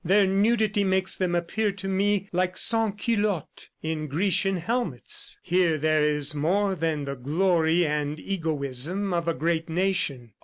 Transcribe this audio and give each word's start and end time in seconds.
Their 0.03 0.25
nudity 0.25 0.83
makes 0.83 1.15
them 1.15 1.35
appear 1.35 1.71
to 1.73 1.87
me 1.87 2.27
like 2.31 2.57
sans 2.57 2.95
culottes 2.99 3.69
in 3.83 4.07
Grecian 4.07 4.57
helmets.... 4.57 5.37
Here 5.43 5.77
there 5.77 6.03
is 6.03 6.33
more 6.33 6.73
than 6.73 7.05
the 7.05 7.13
glory 7.13 7.85
and 7.85 8.19
egoism 8.19 9.13
of 9.13 9.27
a 9.27 9.35
great 9.35 9.69
nation. 9.69 10.33